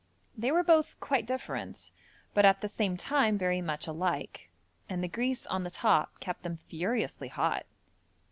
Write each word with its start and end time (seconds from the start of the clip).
They 0.35 0.51
were 0.51 0.63
both 0.63 0.99
quite 0.99 1.27
different, 1.27 1.91
but 2.33 2.43
at 2.43 2.61
the 2.61 2.67
same 2.67 2.97
time 2.97 3.37
very 3.37 3.61
much 3.61 3.85
alike, 3.85 4.49
and 4.89 5.03
the 5.03 5.07
grease 5.07 5.45
on 5.45 5.63
the 5.63 5.69
top 5.69 6.19
kept 6.19 6.41
them 6.41 6.57
furiously 6.57 7.27
hot. 7.27 7.67